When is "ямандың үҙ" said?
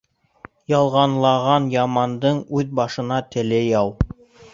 1.73-2.73